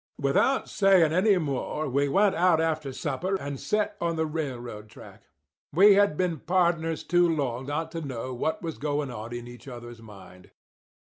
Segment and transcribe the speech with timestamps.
[0.19, 5.27] "Without saying any more, we went out after supper and set on the railroad track.
[5.71, 9.67] We had been pardners too long not to know what was going on in each
[9.67, 10.49] other's mind.